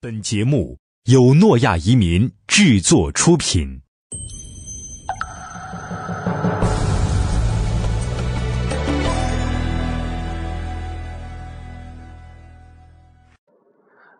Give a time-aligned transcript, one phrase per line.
[0.00, 0.78] 本节目
[1.10, 3.82] 由诺亚移民制作出品。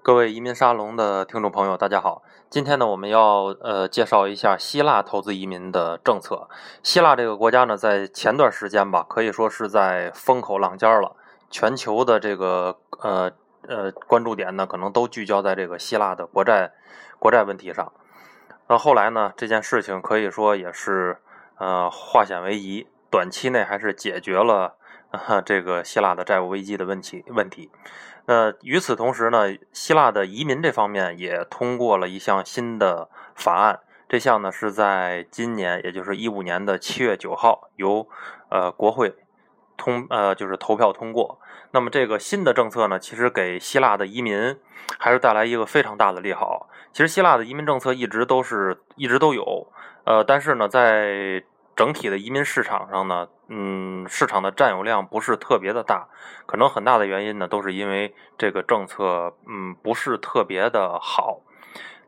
[0.00, 2.22] 各位移民沙龙的听众朋友，大家好。
[2.48, 6.48] 今天呢，我们要呃介绍一下希腊投资移民的政策。
[6.84, 11.16] 希腊这个国家呢，在前段时间吧，可以说是在风口浪尖了。
[11.50, 13.32] 全球的这个呃。
[13.66, 16.72] 呃，关注点呢，可能都聚焦在这个希腊的国债
[17.18, 17.92] 国债问题上。
[18.68, 21.18] 那后来呢，这件事情可以说也是
[21.58, 24.76] 呃化险为夷，短期内还是解决了
[25.44, 27.70] 这个希腊的债务危机的问题问题。
[28.26, 38.08] 那与此同时呢，希腊的移民这方面也通过了一项新的法案，这项呢是在今年，也就是一五年的七月九号由
[38.50, 39.14] 呃国会。
[39.76, 41.40] 通呃就是投票通过，
[41.72, 44.56] 那么这个新的政策呢，其实给希腊的移民
[44.98, 46.68] 还是带来一个非常大的利好。
[46.92, 49.66] 其实希腊的移民政策一直都是一直都有，
[50.04, 51.42] 呃，但是呢，在
[51.74, 56.06] 整体的移民市场上呢，嗯，市场的占有量不是特别的大，
[56.46, 61.40] 可能很大的原因呢，都是因为这个政策嗯不是特别的好，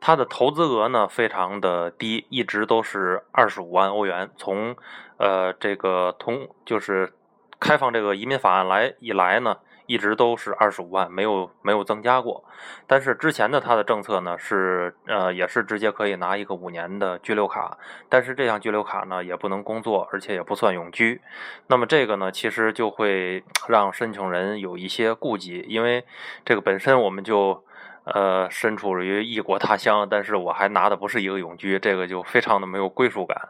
[0.01, 4.77] 它的投资额呢非常的低，一直都是二十五万欧元，从
[5.17, 7.13] 呃这个通就是。
[7.59, 12.45] 开放这个移民法案来以来呢，一直都是二十五万，没有没有增加过。
[12.87, 21.21] 但是之前的他的政策呢是呃也是直接可以拿一个五年的居留卡，但是这项居留卡呢也不能工作，而且也不算永居。
[21.67, 26.05] 那么这个呢其实就会 让申请人有一些顾忌，因为
[26.45, 27.65] 这个本身我们就。
[28.07, 33.49] 呃，身处于异国他乡，但是我还拿的不是一个永居，这个就非常的没有归属感，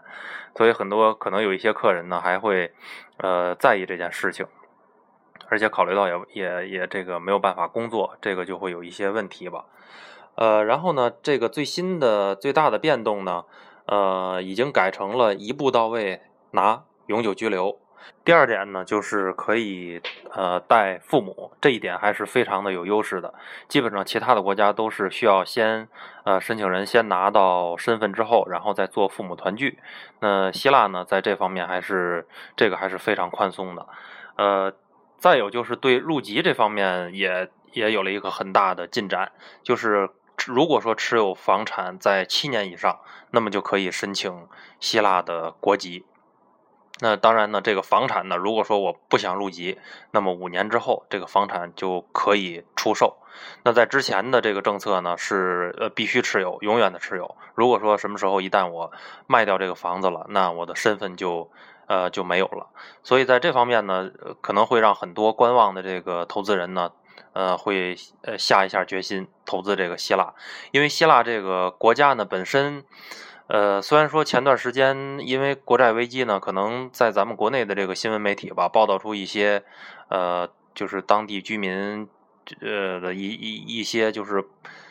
[0.56, 2.72] 所以很多可能有一些客人呢还会
[3.18, 4.46] 呃在意这件事情，
[5.48, 9.66] 而且考虑到也也也这个没有办法工作，这个就会有一些问题吧。
[10.36, 13.44] 呃，然后呢，这个最新的最大的变动呢，
[13.84, 17.78] 呃，已经改成了一步到位拿永久居留。
[18.24, 20.00] 第二点呢，就是可以
[20.32, 23.32] 呃带父母，这一点还是非常的有优势的。
[23.68, 25.88] 基本上其他的国家都是需要先
[26.24, 29.78] 呃申请人先拿到身份之后，然后再做父母团聚。
[30.20, 32.26] 那希腊呢，在这方面还是
[32.56, 33.86] 这个还是非常宽松的。
[34.36, 34.72] 呃，
[35.18, 39.32] 再有就是对入籍这方面也也有了一个很大的进展，
[39.62, 40.10] 就是
[40.46, 42.98] 如果说持有房产在七年以上，
[43.30, 44.48] 那么就可以申请
[44.80, 46.04] 希腊的国籍。
[46.98, 49.78] 那当然呢，这个房产呢，如果说我不想入籍，
[50.12, 53.18] 那么五年之后这个房产就可以出售。
[53.64, 57.36] 那在之前的这个政策呢，是呃必须持有，永远的持有。
[57.54, 58.90] 如果说什么时候一旦我
[59.26, 61.50] 卖掉这个房子了，那我的身份就
[61.86, 62.68] 呃就没有了。
[63.02, 66.92] 所以在这方面呢，可能会让很多观望的这个投资人呢，
[67.34, 70.32] 呃会呃下一下决心投资这个希腊，
[70.70, 72.86] 因为希腊这个国家呢本身。
[73.48, 79.62] 呃，虽然说前段时间因为国债危机呢，可能在咱们国内的这个新闻媒体吧，报道出一些，
[80.08, 82.08] 呃，就是当地居民，
[82.60, 84.44] 呃的一一一些就是，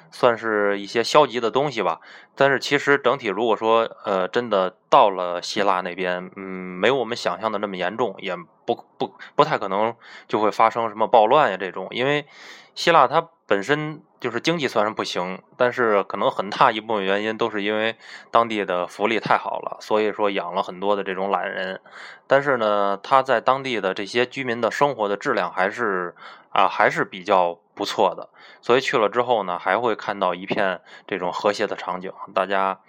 [0.10, 2.00] 算是一些消极的东西吧。
[2.34, 6.44] 但是其实整体如果说，呃，真的到了希腊那边，嗯，
[6.80, 9.96] 没有我们想象的那么严重，也不不不太可能
[10.28, 12.26] 就会发生什么暴乱呀这种，因为
[12.74, 14.02] 希腊它本身。
[14.18, 17.96] 就是经济算是不行，但是可能很大一部分原因都是因为
[18.32, 21.80] 当地的福利太好了，所以说养了很多的这种懒人。
[22.26, 26.16] 但是呢，他在当地的这些居民的生活的质量还是
[26.50, 28.30] 啊还是比较不错的。
[28.62, 32.80] 所以去了之后呢，还会看到一片这种和谐的场景，大家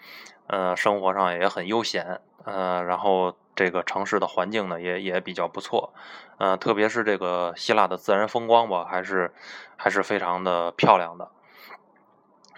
[0.46, 3.36] 呃生活上也很悠闲，呃，然后。
[3.56, 5.94] 这个城市的环境呢，也也比较不错，
[6.36, 9.32] 呃，特别是这个希腊的自然风光吧，还是
[9.76, 11.30] 还是非常的漂亮的。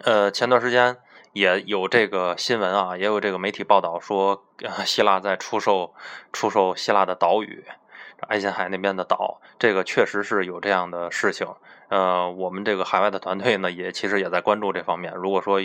[0.03, 0.97] 呃，前段时间
[1.33, 4.45] 也有这个新闻啊，也有这个媒体报道说，
[4.85, 5.95] 希腊在出售
[6.33, 7.65] 出售希腊的岛屿，
[8.27, 11.47] 爱琴海那边的岛，这个确实是有这样的事情。
[11.89, 15.15] 呃，我们这个海外的团队呢，也其实也在关注这方面。
[15.15, 15.61] 如果说，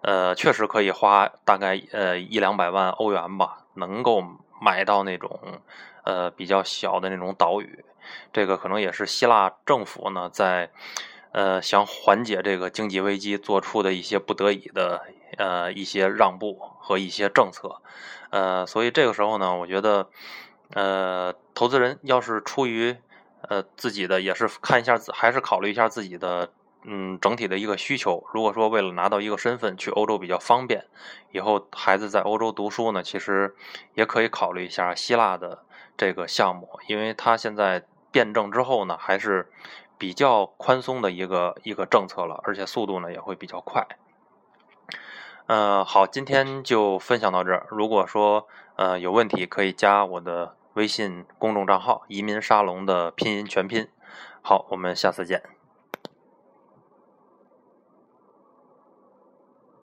[0.00, 4.24] 呃，确实可以花大概呃一两百万欧元吧，能够。
[4.60, 5.60] 买到那种
[6.04, 7.84] 呃比较小的那种岛屿，
[8.32, 10.70] 这个可能也是希腊政府呢在
[11.32, 15.02] 呃想缓解这个经济危机做出的一些不得已的
[15.36, 17.80] 呃一些让步和一些政策，
[18.30, 20.08] 呃，所以这个时候呢，我觉得
[20.74, 22.96] 呃投资人要是出于
[23.48, 26.50] 呃自己的也是看一下还是考虑一下自己的。
[26.86, 30.84] 嗯，整体的一个需求，如果说为了拿到一个身份去欧洲比较方便，
[31.32, 33.54] 以后孩子在欧洲读书呢，其实
[33.94, 35.64] 也可以考虑一下希腊的
[35.96, 39.50] 这个项目，因为它现在辩证之后呢，还是
[39.96, 43.86] 比较宽松的一个一个政策了，而且速度呢也会比较快。
[45.46, 47.66] 嗯，好，今天就分享到这儿。
[47.70, 48.46] 如果说
[48.76, 53.88] 呃有问题，可以加我的微信公众账号“移民沙龙”的拼音全拼。
[54.42, 55.53] 好，我们下次见。